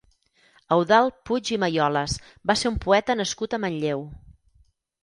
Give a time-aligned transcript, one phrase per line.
[0.75, 2.17] Eudald Puig i Mayolas
[2.53, 4.05] va ser un poeta nascut a Manlleu.